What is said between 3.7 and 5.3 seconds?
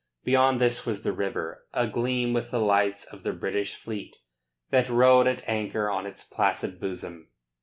fleet that rode